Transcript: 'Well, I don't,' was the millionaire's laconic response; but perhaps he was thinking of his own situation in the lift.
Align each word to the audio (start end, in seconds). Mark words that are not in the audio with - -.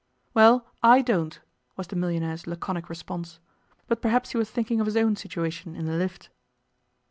'Well, 0.33 0.65
I 0.81 1.03
don't,' 1.03 1.39
was 1.77 1.85
the 1.85 1.95
millionaire's 1.95 2.47
laconic 2.47 2.89
response; 2.89 3.39
but 3.87 4.01
perhaps 4.01 4.31
he 4.31 4.37
was 4.39 4.49
thinking 4.49 4.79
of 4.79 4.87
his 4.87 4.97
own 4.97 5.15
situation 5.15 5.75
in 5.75 5.85
the 5.85 5.93
lift. 5.93 6.29